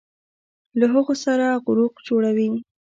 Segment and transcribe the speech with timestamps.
[0.79, 2.49] له هغو څخه غروق جوړوي